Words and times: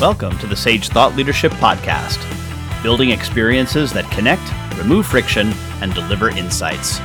Welcome 0.00 0.38
to 0.38 0.46
the 0.46 0.56
Sage 0.56 0.88
Thought 0.88 1.14
Leadership 1.14 1.52
Podcast, 1.52 2.18
building 2.82 3.10
experiences 3.10 3.92
that 3.92 4.10
connect, 4.10 4.40
remove 4.78 5.06
friction, 5.06 5.52
and 5.82 5.92
deliver 5.92 6.30
insights. 6.30 7.00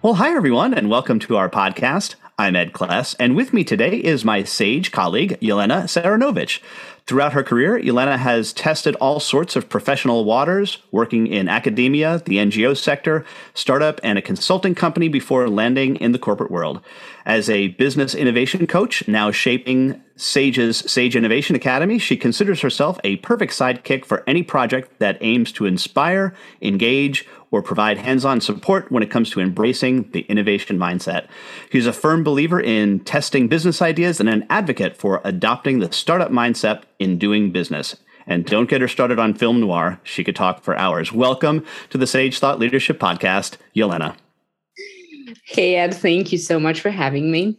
Well, 0.00 0.14
hi, 0.14 0.34
everyone, 0.34 0.72
and 0.72 0.88
welcome 0.88 1.18
to 1.18 1.36
our 1.36 1.50
podcast. 1.50 2.14
I'm 2.36 2.56
Ed 2.56 2.72
Kless, 2.72 3.14
and 3.20 3.36
with 3.36 3.52
me 3.52 3.62
today 3.62 3.96
is 3.98 4.24
my 4.24 4.42
Sage 4.42 4.90
colleague, 4.90 5.38
Yelena 5.40 5.84
Saranovich. 5.84 6.60
Throughout 7.06 7.34
her 7.34 7.44
career, 7.44 7.78
Yelena 7.78 8.18
has 8.18 8.52
tested 8.52 8.96
all 8.96 9.20
sorts 9.20 9.54
of 9.54 9.68
professional 9.68 10.24
waters, 10.24 10.78
working 10.90 11.28
in 11.28 11.48
academia, 11.48 12.22
the 12.24 12.38
NGO 12.38 12.76
sector, 12.76 13.24
startup, 13.52 14.00
and 14.02 14.18
a 14.18 14.22
consulting 14.22 14.74
company 14.74 15.06
before 15.06 15.48
landing 15.48 15.94
in 15.96 16.10
the 16.10 16.18
corporate 16.18 16.50
world. 16.50 16.80
As 17.24 17.48
a 17.48 17.68
business 17.68 18.16
innovation 18.16 18.66
coach, 18.66 19.06
now 19.06 19.30
shaping 19.30 20.02
Sage's 20.16 20.78
Sage 20.90 21.14
Innovation 21.14 21.54
Academy, 21.54 21.98
she 21.98 22.16
considers 22.16 22.62
herself 22.62 22.98
a 23.04 23.16
perfect 23.16 23.52
sidekick 23.52 24.04
for 24.04 24.24
any 24.26 24.42
project 24.42 24.98
that 24.98 25.18
aims 25.20 25.52
to 25.52 25.66
inspire, 25.66 26.34
engage, 26.62 27.28
or 27.50 27.62
provide 27.62 27.98
hands 27.98 28.24
on 28.24 28.40
support 28.40 28.90
when 28.90 29.02
it 29.02 29.10
comes 29.10 29.30
to 29.30 29.40
embracing 29.40 30.10
the 30.10 30.22
innovation 30.22 30.76
mindset. 30.76 31.28
He's 31.70 31.86
a 31.86 31.92
firm 31.92 32.23
believer 32.24 32.60
in 32.60 33.00
testing 33.00 33.46
business 33.46 33.80
ideas 33.80 34.18
and 34.18 34.28
an 34.28 34.46
advocate 34.50 34.96
for 34.96 35.20
adopting 35.22 35.78
the 35.78 35.92
startup 35.92 36.30
mindset 36.30 36.82
in 36.98 37.18
doing 37.18 37.52
business. 37.52 37.96
And 38.26 38.46
don't 38.46 38.68
get 38.68 38.80
her 38.80 38.88
started 38.88 39.18
on 39.18 39.34
film 39.34 39.60
noir. 39.60 40.00
She 40.02 40.24
could 40.24 40.34
talk 40.34 40.62
for 40.62 40.76
hours. 40.76 41.12
Welcome 41.12 41.64
to 41.90 41.98
the 41.98 42.06
Sage 42.06 42.38
Thought 42.38 42.58
Leadership 42.58 42.98
Podcast, 42.98 43.58
Yelena. 43.76 44.16
Hey, 45.44 45.76
Ed, 45.76 45.94
thank 45.94 46.32
you 46.32 46.38
so 46.38 46.58
much 46.58 46.80
for 46.80 46.90
having 46.90 47.30
me. 47.30 47.58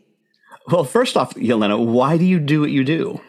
Well, 0.68 0.84
first 0.84 1.16
off, 1.16 1.36
Yelena, 1.36 1.84
why 1.86 2.18
do 2.18 2.26
you 2.26 2.40
do 2.40 2.62
what 2.62 2.72
you 2.72 2.84
do? 2.84 3.22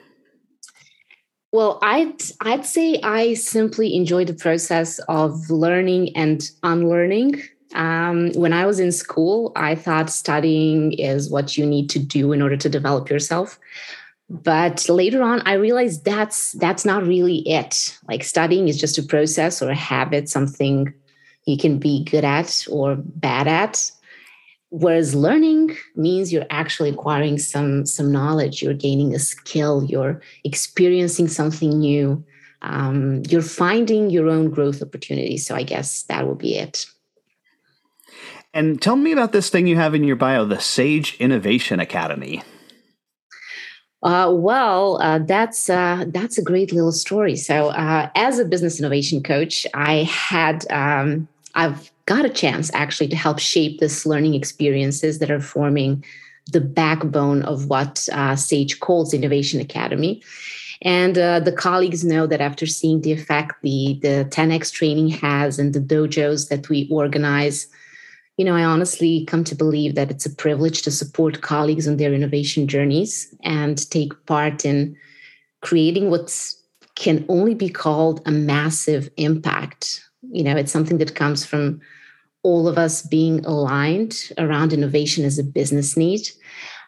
Well, 1.53 1.79
I'd 1.83 2.21
I'd 2.41 2.67
say 2.67 3.01
I 3.03 3.35
simply 3.35 3.95
enjoy 3.95 4.25
the 4.25 4.35
process 4.35 4.99
of 5.09 5.49
learning 5.51 6.17
and 6.17 6.43
unlearning. 6.63 7.43
Um, 7.75 8.33
when 8.33 8.53
I 8.53 8.67
was 8.67 8.79
in 8.79 8.93
school, 8.93 9.53
I 9.57 9.75
thought 9.75 10.11
studying 10.11 10.93
is 10.93 11.31
what 11.31 11.57
you 11.59 11.67
need 11.67 11.91
to 11.91 11.99
do 11.99 12.33
in 12.33 12.41
order 12.41 12.57
to 12.57 12.69
develop 12.69 13.11
yourself. 13.11 13.59
But 14.29 14.89
later 14.89 15.23
on, 15.23 15.41
I 15.47 15.55
realized 15.55 16.05
that's 16.05 16.53
that's 16.53 16.85
not 16.85 17.07
really 17.07 17.49
it. 17.49 17.97
Like 18.09 18.25
studying 18.25 18.69
is 18.69 18.81
just 18.81 18.99
a 18.99 19.03
process 19.03 19.63
or 19.63 19.71
a 19.71 19.75
habit, 19.75 20.29
something 20.29 20.93
you 21.45 21.57
can 21.57 21.79
be 21.79 22.05
good 22.05 22.25
at 22.25 22.67
or 22.71 22.97
bad 22.97 23.47
at. 23.47 23.91
Whereas 24.71 25.15
learning 25.15 25.77
means 25.95 26.33
you're 26.33 26.47
actually 26.51 26.91
acquiring 26.91 27.39
some 27.39 27.87
some 27.87 28.11
knowledge, 28.11 28.63
you're 28.63 28.75
gaining 28.75 29.15
a 29.15 29.21
skill, 29.21 29.85
you're 29.85 30.21
experiencing 30.43 31.29
something 31.29 31.79
new, 31.79 32.25
um, 32.63 33.23
you're 33.29 33.43
finding 33.43 34.11
your 34.11 34.29
own 34.29 34.51
growth 34.51 34.83
opportunities. 34.83 35.47
So 35.47 35.55
I 35.55 35.63
guess 35.63 36.03
that 36.05 36.27
will 36.27 36.35
be 36.35 36.57
it. 36.57 36.87
And 38.57 38.81
tell 38.81 38.97
me 38.97 39.13
about 39.13 39.33
this 39.33 39.51
thing 39.51 39.67
you 39.67 39.77
have 39.77 39.95
in 39.95 40.03
your 40.03 40.17
bio, 40.17 40.47
the 40.47 40.59
Sage 40.59 41.15
Innovation 41.21 41.79
Academy. 41.79 42.43
Uh, 44.03 44.33
well, 44.35 44.99
uh, 45.03 45.19
that's 45.19 45.69
uh, 45.69 46.07
that's 46.09 46.39
a 46.39 46.43
great 46.43 46.73
little 46.73 46.91
story. 46.91 47.37
So, 47.37 47.69
uh, 47.69 48.09
as 48.15 48.39
a 48.39 48.47
business 48.47 48.79
innovation 48.79 49.23
coach, 49.23 49.67
I 49.75 50.05
had 50.05 50.65
um, 50.73 51.29
I've 51.55 51.91
got 52.07 52.25
a 52.25 52.31
chance 52.31 52.71
actually 52.73 53.09
to 53.09 53.17
help 53.17 53.41
shape 53.41 53.79
this 53.79 54.07
learning 54.07 54.33
experiences 54.33 55.19
that 55.19 55.31
are 55.31 55.41
forming 55.41 56.03
the 56.51 56.63
backbone 56.63 57.43
of 57.43 57.67
what 57.67 58.09
uh, 58.11 58.37
Sage 58.37 58.81
calls 58.81 59.13
Innovation 59.13 59.61
Academy. 59.61 60.23
And 60.81 61.19
uh, 61.19 61.41
the 61.41 61.53
colleagues 61.53 62.05
know 62.05 62.27
that 62.27 62.41
after 62.41 62.65
seeing 62.65 63.03
the 63.03 63.13
effect 63.13 63.61
the, 63.61 63.99
the 64.01 64.27
10x 64.31 64.73
training 64.73 65.09
has 65.09 65.59
and 65.59 65.75
the 65.75 65.81
dojos 65.81 66.49
that 66.49 66.71
we 66.71 66.89
organize, 66.91 67.67
you 68.37 68.45
know, 68.45 68.55
I 68.55 68.65
honestly 68.65 69.25
come 69.25 69.45
to 69.45 69.55
believe 69.55 69.95
that 69.95 70.11
it's 70.11 70.27
a 70.27 70.35
privilege 70.35 70.83
to 70.83 70.91
support 70.91 71.41
colleagues 71.41 71.89
on 71.89 71.97
their 71.97 72.13
innovation 72.13 72.69
journeys 72.69 73.35
and 73.43 73.91
take 73.91 74.13
part 74.27 74.65
in 74.65 74.97
creating 75.63 76.11
what 76.11 76.35
can 76.97 77.25
only 77.29 77.55
be 77.55 77.71
called 77.71 78.21
a 78.27 78.31
massive 78.31 79.09
impact. 79.17 80.03
You 80.31 80.45
know, 80.45 80.57
it's 80.57 80.73
something 80.73 80.99
that 80.99 81.15
comes 81.15 81.45
from 81.47 81.81
all 82.43 82.69
of 82.69 82.79
us 82.79 83.03
being 83.03 83.45
aligned 83.45 84.31
around 84.39 84.73
innovation 84.73 85.25
as 85.25 85.39
a 85.39 85.45
business 85.45 85.97
need. 85.97 86.29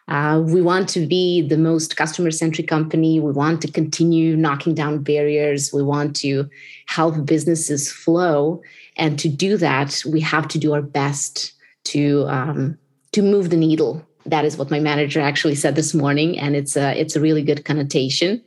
Uh, 0.09 0.41
we 0.43 0.59
want 0.59 0.89
to 0.89 1.05
be 1.05 1.41
the 1.41 1.57
most 1.57 1.95
customer 1.95 2.31
centric 2.31 2.67
company. 2.67 3.19
We 3.19 3.31
want 3.31 3.61
to 3.61 3.71
continue 3.71 4.35
knocking 4.35 4.73
down 4.73 5.03
barriers. 5.03 5.71
We 5.71 5.83
want 5.83 6.15
to 6.17 6.49
help 6.87 7.25
businesses 7.25 7.91
flow. 7.91 8.61
And 8.97 9.19
to 9.19 9.29
do 9.29 9.55
that, 9.57 10.03
we 10.07 10.19
have 10.21 10.47
to 10.49 10.57
do 10.57 10.73
our 10.73 10.81
best 10.81 11.53
to, 11.85 12.25
um, 12.27 12.77
to 13.11 13.21
move 13.21 13.51
the 13.51 13.57
needle. 13.57 14.03
That 14.25 14.45
is 14.45 14.57
what 14.57 14.71
my 14.71 14.79
manager 14.79 15.21
actually 15.21 15.55
said 15.55 15.75
this 15.75 15.93
morning. 15.93 16.39
And 16.39 16.55
it's 16.55 16.75
a, 16.75 16.99
it's 16.99 17.15
a 17.15 17.21
really 17.21 17.43
good 17.43 17.63
connotation. 17.63 18.41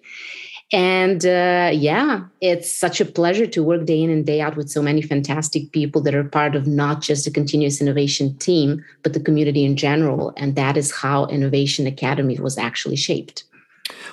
And 0.72 1.26
uh, 1.26 1.70
yeah, 1.74 2.22
it's 2.40 2.72
such 2.72 3.00
a 3.00 3.04
pleasure 3.04 3.46
to 3.46 3.62
work 3.62 3.84
day 3.84 4.02
in 4.02 4.08
and 4.08 4.24
day 4.24 4.40
out 4.40 4.56
with 4.56 4.70
so 4.70 4.80
many 4.80 5.02
fantastic 5.02 5.70
people 5.72 6.00
that 6.02 6.14
are 6.14 6.24
part 6.24 6.56
of 6.56 6.66
not 6.66 7.02
just 7.02 7.26
the 7.26 7.30
continuous 7.30 7.80
innovation 7.82 8.36
team, 8.38 8.82
but 9.02 9.12
the 9.12 9.20
community 9.20 9.66
in 9.66 9.76
general. 9.76 10.32
And 10.38 10.56
that 10.56 10.78
is 10.78 10.90
how 10.90 11.26
Innovation 11.26 11.86
Academy 11.86 12.38
was 12.40 12.56
actually 12.56 12.96
shaped. 12.96 13.44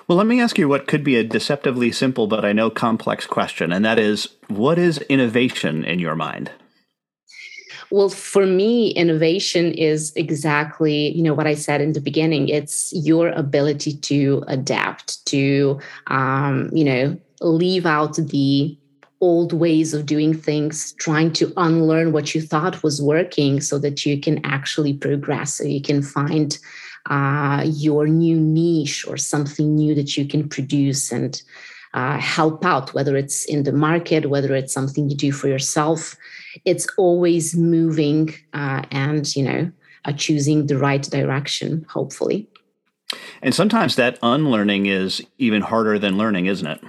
Well, 0.08 0.18
let 0.18 0.28
me 0.28 0.42
ask 0.42 0.58
you 0.58 0.68
what 0.68 0.88
could 0.88 1.04
be 1.04 1.16
a 1.16 1.24
deceptively 1.24 1.94
simple, 1.94 2.28
but 2.28 2.44
I 2.44 2.52
know 2.52 2.70
complex 2.70 3.26
question. 3.26 3.72
And 3.72 3.86
that 3.86 4.00
is 4.00 4.28
what 4.48 4.78
is 4.78 4.98
innovation 5.04 5.86
in 5.86 6.00
your 6.00 6.16
mind? 6.16 6.52
Well, 7.92 8.10
for 8.10 8.46
me, 8.46 8.92
innovation 8.92 9.74
is 9.74 10.14
exactly, 10.16 11.10
you 11.16 11.24
know, 11.24 11.34
what 11.34 11.48
I 11.48 11.56
said 11.56 11.82
in 11.82 11.94
the 11.94 12.02
beginning. 12.02 12.48
It's 12.48 12.94
your 12.94 13.30
ability 13.30 13.94
to 13.98 14.44
adapt, 14.48 15.26
to, 15.28 15.80
um, 16.08 16.70
you 16.72 16.84
know, 16.84 17.18
leave 17.42 17.86
out 17.88 18.16
the 18.16 18.78
old 19.22 19.54
ways 19.54 19.94
of 19.94 20.06
doing 20.06 20.34
things, 20.34 20.94
trying 20.94 21.34
to 21.34 21.52
unlearn 21.58 22.12
what 22.12 22.36
you 22.36 22.42
thought 22.42 22.84
was 22.84 23.02
working 23.02 23.60
so 23.60 23.80
that 23.80 24.06
you 24.06 24.20
can 24.20 24.44
actually 24.46 24.94
progress, 24.94 25.56
so 25.56 25.64
you 25.64 25.82
can 25.82 26.02
find 26.02 26.60
uh, 27.08 27.64
your 27.66 28.08
new 28.08 28.40
niche 28.40 29.06
or 29.08 29.18
something 29.18 29.76
new 29.76 29.96
that 29.96 30.16
you 30.16 30.28
can 30.28 30.48
produce 30.48 31.12
and 31.12 31.42
uh, 31.94 32.20
help 32.20 32.66
out, 32.66 32.94
whether 32.94 33.18
it's 33.18 33.46
in 33.46 33.64
the 33.64 33.72
market, 33.72 34.30
whether 34.30 34.54
it's 34.56 34.74
something 34.74 35.10
you 35.10 35.16
do 35.16 35.32
for 35.32 35.48
yourself. 35.48 36.16
It's 36.66 36.88
always 36.98 37.56
moving 37.56 38.34
uh, 38.54 38.84
and 38.92 39.36
you 39.36 39.44
know 39.44 39.72
uh, 40.06 40.14
choosing 40.14 40.68
the 40.68 40.78
right 40.78 41.02
direction 41.02 41.86
hopefully. 41.90 42.48
And 43.42 43.56
sometimes 43.56 43.96
that 43.96 44.20
unlearning 44.22 44.86
is 44.86 45.22
even 45.38 45.62
harder 45.62 45.98
than 45.98 46.18
learning 46.18 46.46
isn't 46.46 46.68
it? 46.68 46.82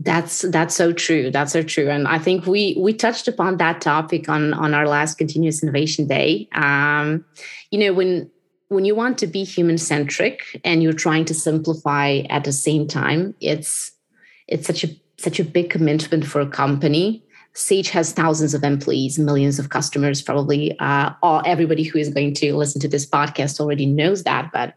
That's 0.00 0.42
that's 0.42 0.74
so 0.74 0.92
true. 0.92 1.30
That's 1.30 1.52
so 1.52 1.62
true. 1.62 1.88
And 1.90 2.08
i 2.08 2.18
think 2.18 2.46
we 2.46 2.76
we 2.80 2.92
touched 2.92 3.28
upon 3.28 3.58
that 3.58 3.80
topic 3.80 4.28
on 4.28 4.54
on 4.54 4.74
our 4.74 4.88
last 4.88 5.18
continuous 5.18 5.62
innovation 5.62 6.06
day. 6.06 6.48
Um 6.52 7.24
you 7.70 7.78
know 7.78 7.92
when 7.92 8.30
when 8.68 8.84
you 8.84 8.94
want 8.94 9.18
to 9.18 9.26
be 9.26 9.44
human 9.44 9.78
centric 9.78 10.60
and 10.64 10.82
you're 10.82 10.92
trying 10.92 11.24
to 11.26 11.34
simplify 11.34 12.22
at 12.30 12.44
the 12.44 12.52
same 12.52 12.86
time 12.86 13.34
it's 13.40 13.92
it's 14.50 14.66
such 14.66 14.84
a 14.84 14.88
such 15.18 15.38
a 15.38 15.44
big 15.44 15.70
commitment 15.70 16.26
for 16.26 16.40
a 16.40 16.46
company 16.46 17.22
Sage 17.52 17.90
has 17.90 18.12
thousands 18.12 18.54
of 18.54 18.62
employees, 18.62 19.18
millions 19.18 19.58
of 19.58 19.70
customers. 19.70 20.22
Probably 20.22 20.78
uh, 20.78 21.10
all 21.22 21.42
everybody 21.44 21.82
who 21.82 21.98
is 21.98 22.08
going 22.08 22.34
to 22.34 22.56
listen 22.56 22.80
to 22.80 22.88
this 22.88 23.06
podcast 23.06 23.60
already 23.60 23.86
knows 23.86 24.22
that. 24.22 24.50
But 24.52 24.74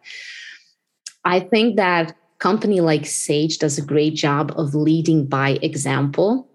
I 1.23 1.39
think 1.39 1.75
that 1.75 2.15
company 2.39 2.81
like 2.81 3.05
Sage 3.05 3.59
does 3.59 3.77
a 3.77 3.81
great 3.81 4.15
job 4.15 4.51
of 4.57 4.73
leading 4.73 5.25
by 5.25 5.59
example. 5.61 6.49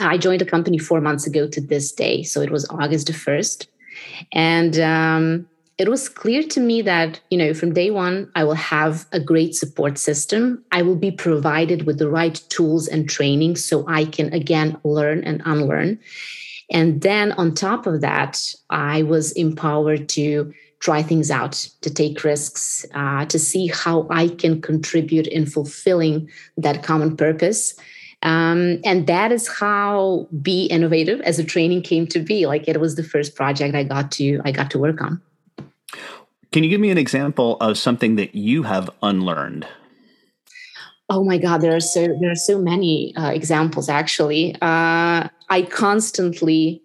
I 0.00 0.18
joined 0.18 0.42
a 0.42 0.46
company 0.46 0.78
four 0.78 1.00
months 1.00 1.26
ago 1.26 1.46
to 1.48 1.60
this 1.60 1.92
day, 1.92 2.22
so 2.22 2.40
it 2.40 2.50
was 2.50 2.66
August 2.70 3.06
the 3.06 3.12
first, 3.12 3.68
and 4.32 4.80
um, 4.80 5.48
it 5.78 5.90
was 5.90 6.08
clear 6.08 6.42
to 6.42 6.60
me 6.60 6.80
that 6.82 7.20
you 7.30 7.36
know 7.36 7.52
from 7.52 7.74
day 7.74 7.90
one 7.90 8.30
i 8.34 8.44
will 8.44 8.54
have 8.54 9.06
a 9.12 9.20
great 9.20 9.54
support 9.54 9.98
system. 9.98 10.64
I 10.72 10.82
will 10.82 10.96
be 10.96 11.10
provided 11.10 11.86
with 11.86 11.98
the 11.98 12.08
right 12.08 12.40
tools 12.48 12.88
and 12.88 13.08
training 13.08 13.56
so 13.56 13.84
i 13.86 14.04
can 14.04 14.32
again 14.32 14.78
learn 14.84 15.24
and 15.24 15.42
unlearn. 15.44 15.98
And 16.70 17.00
then 17.02 17.32
on 17.32 17.54
top 17.54 17.86
of 17.86 18.00
that 18.00 18.54
i 18.70 19.02
was 19.02 19.32
empowered 19.32 20.08
to 20.10 20.52
try 20.78 21.02
things 21.02 21.30
out 21.30 21.52
to 21.80 21.90
take 21.90 22.22
risks 22.24 22.84
uh, 22.94 23.26
to 23.26 23.38
see 23.38 23.66
how 23.66 24.06
i 24.10 24.28
can 24.28 24.62
contribute 24.62 25.26
in 25.26 25.46
fulfilling 25.46 26.30
that 26.56 26.82
common 26.82 27.16
purpose. 27.16 27.74
Um, 28.22 28.80
and 28.82 29.06
that 29.08 29.30
is 29.30 29.46
how 29.46 30.26
be 30.40 30.64
innovative 30.66 31.20
as 31.20 31.38
a 31.38 31.44
training 31.44 31.82
came 31.82 32.06
to 32.08 32.18
be. 32.18 32.46
Like 32.46 32.66
it 32.66 32.80
was 32.80 32.94
the 32.96 33.04
first 33.04 33.36
project 33.36 33.74
i 33.74 33.84
got 33.84 34.10
to 34.12 34.40
i 34.46 34.50
got 34.50 34.70
to 34.70 34.78
work 34.78 35.02
on 35.02 35.20
can 36.56 36.64
you 36.64 36.70
give 36.70 36.80
me 36.80 36.88
an 36.88 36.96
example 36.96 37.58
of 37.60 37.76
something 37.76 38.16
that 38.16 38.34
you 38.34 38.62
have 38.62 38.88
unlearned? 39.02 39.66
Oh 41.10 41.22
my 41.22 41.36
God, 41.36 41.58
there 41.58 41.76
are 41.76 41.80
so 41.80 42.16
there 42.18 42.30
are 42.30 42.42
so 42.50 42.58
many 42.58 43.14
uh, 43.14 43.28
examples. 43.28 43.90
Actually, 43.90 44.54
uh, 44.62 45.28
I 45.50 45.62
constantly 45.68 46.80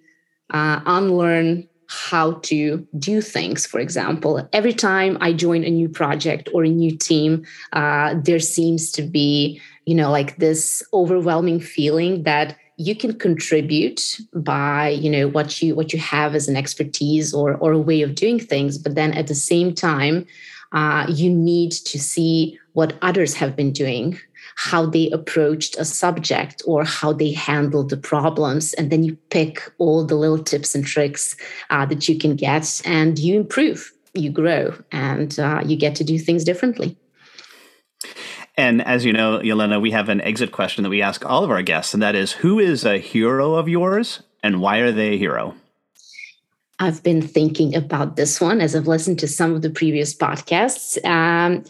uh, 0.50 0.81
unlearn 0.85 1.69
how 1.88 2.33
to 2.50 2.85
do 3.00 3.21
things. 3.21 3.65
For 3.65 3.79
example, 3.79 4.45
every 4.51 4.73
time 4.73 5.18
I 5.21 5.31
join 5.31 5.63
a 5.63 5.69
new 5.69 5.88
project 5.88 6.50
or 6.53 6.65
a 6.65 6.69
new 6.69 6.97
team, 6.97 7.45
uh, 7.71 8.15
there 8.21 8.39
seems 8.39 8.91
to 8.91 9.01
be, 9.01 9.62
you 9.85 9.95
know, 9.95 10.12
like 10.12 10.35
this 10.35 10.83
overwhelming 10.94 11.62
feeling 11.62 12.23
that 12.23 12.57
you 12.81 12.95
can 12.95 13.13
contribute 13.18 14.01
by 14.33 14.89
you 14.89 15.10
know 15.10 15.28
what 15.28 15.62
you 15.62 15.75
what 15.75 15.94
you 15.94 16.00
have 16.00 16.33
as 16.33 16.48
an 16.48 16.57
expertise 16.57 17.33
or 17.33 17.56
or 17.57 17.72
a 17.72 17.86
way 17.89 18.01
of 18.01 18.16
doing 18.16 18.39
things 18.39 18.78
but 18.78 18.95
then 18.95 19.13
at 19.13 19.28
the 19.28 19.36
same 19.36 19.74
time 19.74 20.25
uh, 20.74 21.06
you 21.10 21.30
need 21.30 21.72
to 21.72 22.00
see 22.00 22.57
what 22.74 22.98
others 23.01 23.33
have 23.33 23.56
been 23.56 23.72
doing 23.72 24.18
how 24.56 24.86
they 24.86 25.10
approached 25.12 25.78
a 25.78 25.86
subject 25.86 26.62
or 26.66 26.83
how 26.83 27.13
they 27.13 27.31
handled 27.31 27.89
the 27.89 27.98
problems 27.98 28.74
and 28.74 28.89
then 28.89 29.04
you 29.04 29.16
pick 29.30 29.72
all 29.78 30.04
the 30.06 30.16
little 30.16 30.44
tips 30.44 30.74
and 30.74 30.86
tricks 30.86 31.36
uh, 31.69 31.86
that 31.86 32.10
you 32.10 32.18
can 32.18 32.36
get 32.36 32.81
and 32.86 33.19
you 33.19 33.36
improve 33.36 33.92
you 34.13 34.30
grow 34.31 34.74
and 34.92 35.39
uh, 35.39 35.62
you 35.66 35.78
get 35.78 35.95
to 35.95 36.04
do 36.04 36.18
things 36.18 36.44
differently 36.44 36.98
and 38.62 38.80
as 38.84 39.04
you 39.06 39.12
know, 39.12 39.40
Yelena, 39.40 39.81
we 39.81 39.90
have 39.90 40.08
an 40.08 40.22
exit 40.22 40.52
question 40.52 40.84
that 40.84 40.92
we 40.92 41.02
ask 41.02 41.25
all 41.25 41.44
of 41.44 41.50
our 41.50 41.63
guests, 41.63 41.96
and 41.96 42.04
that 42.04 42.13
is 42.13 42.31
who 42.31 42.60
is 42.60 42.86
a 42.86 43.00
hero 43.00 43.56
of 43.56 43.68
yours 43.68 44.22
and 44.44 44.62
why 44.62 44.78
are 44.78 44.92
they 44.92 45.16
a 45.16 45.18
hero? 45.18 45.56
I've 46.78 47.02
been 47.02 47.24
thinking 47.24 47.75
about 47.75 48.18
this 48.18 48.40
one 48.40 48.62
as 48.62 48.75
I've 48.75 48.88
listened 48.88 49.18
to 49.19 49.28
some 49.28 49.56
of 49.56 49.63
the 49.63 49.72
previous 49.72 50.16
podcasts. 50.16 51.04
Um, 51.04 51.63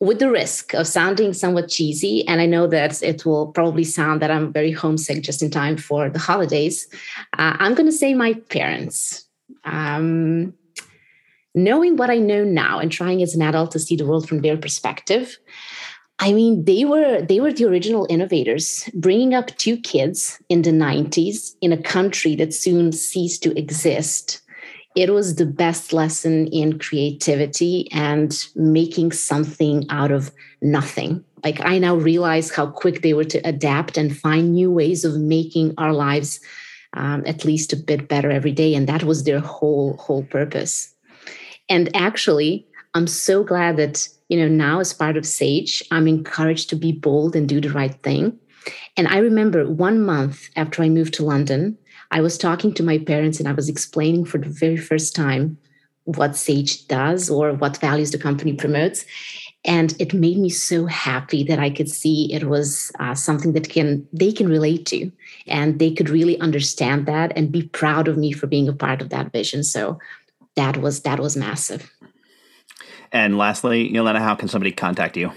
with 0.00 0.18
the 0.18 0.30
risk 0.30 0.74
of 0.74 0.88
sounding 0.88 1.32
somewhat 1.32 1.68
cheesy, 1.68 2.26
and 2.26 2.40
I 2.40 2.46
know 2.46 2.66
that 2.66 3.00
it 3.04 3.24
will 3.24 3.46
probably 3.52 3.84
sound 3.84 4.20
that 4.20 4.32
I'm 4.32 4.52
very 4.52 4.72
homesick 4.72 5.22
just 5.22 5.42
in 5.42 5.50
time 5.50 5.76
for 5.76 6.10
the 6.10 6.18
holidays, 6.18 6.88
uh, 7.38 7.54
I'm 7.60 7.74
going 7.74 7.86
to 7.86 7.92
say 7.92 8.14
my 8.14 8.32
parents. 8.48 9.26
Um, 9.64 10.54
knowing 11.54 11.96
what 11.96 12.10
I 12.10 12.16
know 12.16 12.44
now 12.44 12.78
and 12.78 12.90
trying 12.90 13.22
as 13.22 13.34
an 13.34 13.42
adult 13.42 13.72
to 13.72 13.78
see 13.78 13.96
the 13.96 14.06
world 14.06 14.28
from 14.28 14.40
their 14.40 14.56
perspective, 14.56 15.38
I 16.22 16.34
mean, 16.34 16.64
they 16.64 16.84
were 16.84 17.22
they 17.22 17.40
were 17.40 17.52
the 17.52 17.64
original 17.64 18.06
innovators, 18.10 18.88
bringing 18.92 19.34
up 19.34 19.56
two 19.56 19.78
kids 19.78 20.38
in 20.50 20.62
the 20.62 20.70
90s 20.70 21.54
in 21.62 21.72
a 21.72 21.82
country 21.82 22.36
that 22.36 22.52
soon 22.52 22.92
ceased 22.92 23.42
to 23.44 23.58
exist. 23.58 24.42
It 24.94 25.14
was 25.14 25.36
the 25.36 25.46
best 25.46 25.94
lesson 25.94 26.48
in 26.48 26.78
creativity 26.78 27.88
and 27.90 28.36
making 28.54 29.12
something 29.12 29.86
out 29.88 30.10
of 30.10 30.30
nothing. 30.60 31.24
Like 31.42 31.64
I 31.64 31.78
now 31.78 31.94
realize 31.94 32.50
how 32.50 32.66
quick 32.66 33.00
they 33.00 33.14
were 33.14 33.24
to 33.24 33.38
adapt 33.38 33.96
and 33.96 34.14
find 34.14 34.52
new 34.52 34.70
ways 34.70 35.06
of 35.06 35.18
making 35.18 35.72
our 35.78 35.94
lives 35.94 36.38
um, 36.92 37.22
at 37.24 37.46
least 37.46 37.72
a 37.72 37.76
bit 37.76 38.08
better 38.08 38.30
every 38.30 38.52
day, 38.52 38.74
and 38.74 38.86
that 38.88 39.04
was 39.04 39.24
their 39.24 39.40
whole 39.40 39.96
whole 39.96 40.24
purpose. 40.24 40.94
And 41.70 41.88
actually, 41.96 42.66
I'm 42.92 43.06
so 43.06 43.42
glad 43.42 43.78
that 43.78 44.06
you 44.30 44.38
know, 44.38 44.48
now 44.48 44.78
as 44.78 44.92
part 44.94 45.16
of 45.16 45.26
Sage, 45.26 45.82
I'm 45.90 46.06
encouraged 46.06 46.70
to 46.70 46.76
be 46.76 46.92
bold 46.92 47.34
and 47.34 47.48
do 47.48 47.60
the 47.60 47.70
right 47.70 48.00
thing. 48.02 48.38
And 48.96 49.08
I 49.08 49.18
remember 49.18 49.68
one 49.68 50.00
month 50.00 50.48
after 50.54 50.82
I 50.82 50.88
moved 50.88 51.14
to 51.14 51.24
London, 51.24 51.76
I 52.12 52.20
was 52.20 52.38
talking 52.38 52.72
to 52.74 52.84
my 52.84 52.98
parents 52.98 53.40
and 53.40 53.48
I 53.48 53.52
was 53.52 53.68
explaining 53.68 54.24
for 54.24 54.38
the 54.38 54.48
very 54.48 54.76
first 54.76 55.16
time 55.16 55.58
what 56.04 56.36
Sage 56.36 56.86
does 56.86 57.28
or 57.28 57.54
what 57.54 57.78
values 57.78 58.12
the 58.12 58.18
company 58.18 58.52
promotes. 58.52 59.04
And 59.64 59.94
it 60.00 60.14
made 60.14 60.38
me 60.38 60.48
so 60.48 60.86
happy 60.86 61.42
that 61.44 61.58
I 61.58 61.68
could 61.68 61.90
see 61.90 62.32
it 62.32 62.44
was 62.44 62.92
uh, 63.00 63.14
something 63.14 63.52
that 63.54 63.68
can 63.68 64.06
they 64.10 64.32
can 64.32 64.48
relate 64.48 64.86
to, 64.86 65.12
and 65.46 65.78
they 65.78 65.90
could 65.90 66.08
really 66.08 66.40
understand 66.40 67.04
that 67.06 67.32
and 67.36 67.52
be 67.52 67.64
proud 67.68 68.08
of 68.08 68.16
me 68.16 68.32
for 68.32 68.46
being 68.46 68.68
a 68.70 68.72
part 68.72 69.02
of 69.02 69.10
that 69.10 69.32
vision. 69.32 69.62
So 69.62 69.98
that 70.56 70.78
was 70.78 71.02
that 71.02 71.20
was 71.20 71.36
massive. 71.36 71.92
And 73.12 73.38
lastly, 73.38 73.90
Yelena, 73.90 74.18
how 74.18 74.34
can 74.34 74.48
somebody 74.48 74.72
contact 74.72 75.16
you? 75.16 75.32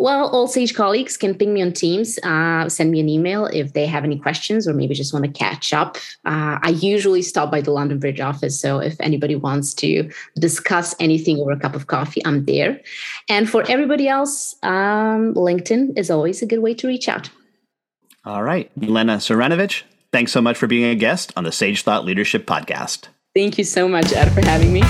Well, 0.00 0.30
all 0.30 0.48
Sage 0.48 0.74
colleagues 0.74 1.18
can 1.18 1.34
ping 1.34 1.52
me 1.52 1.60
on 1.60 1.74
Teams, 1.74 2.18
uh, 2.22 2.70
send 2.70 2.90
me 2.90 3.00
an 3.00 3.08
email 3.10 3.44
if 3.44 3.74
they 3.74 3.84
have 3.84 4.02
any 4.02 4.18
questions 4.18 4.66
or 4.66 4.72
maybe 4.72 4.94
just 4.94 5.12
want 5.12 5.26
to 5.26 5.30
catch 5.30 5.74
up. 5.74 5.98
Uh, 6.24 6.58
I 6.62 6.70
usually 6.80 7.20
stop 7.20 7.50
by 7.50 7.60
the 7.60 7.70
London 7.70 7.98
Bridge 7.98 8.18
office. 8.18 8.58
So 8.58 8.78
if 8.78 8.98
anybody 8.98 9.36
wants 9.36 9.74
to 9.74 10.10
discuss 10.38 10.94
anything 11.00 11.38
over 11.38 11.50
a 11.50 11.60
cup 11.60 11.74
of 11.74 11.88
coffee, 11.88 12.24
I'm 12.24 12.46
there. 12.46 12.80
And 13.28 13.46
for 13.48 13.62
everybody 13.70 14.08
else, 14.08 14.56
um, 14.62 15.34
LinkedIn 15.34 15.98
is 15.98 16.10
always 16.10 16.40
a 16.40 16.46
good 16.46 16.60
way 16.60 16.72
to 16.76 16.86
reach 16.86 17.06
out. 17.06 17.28
All 18.24 18.42
right. 18.42 18.70
Yelena 18.80 19.18
Ceranovich, 19.18 19.82
thanks 20.12 20.32
so 20.32 20.40
much 20.40 20.56
for 20.56 20.66
being 20.66 20.84
a 20.84 20.94
guest 20.94 21.30
on 21.36 21.44
the 21.44 21.52
Sage 21.52 21.82
Thought 21.82 22.06
Leadership 22.06 22.46
Podcast. 22.46 23.08
Thank 23.34 23.58
you 23.58 23.64
so 23.64 23.86
much, 23.86 24.14
Ed, 24.14 24.30
for 24.30 24.40
having 24.40 24.72
me. 24.72 24.80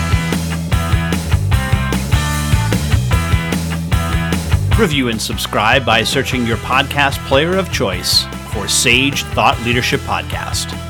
Review 4.81 5.09
and 5.09 5.21
subscribe 5.21 5.85
by 5.85 6.03
searching 6.03 6.47
your 6.47 6.57
podcast 6.57 7.19
player 7.27 7.59
of 7.59 7.71
choice 7.71 8.25
for 8.55 8.67
Sage 8.67 9.25
Thought 9.25 9.61
Leadership 9.61 10.01
Podcast. 10.01 10.90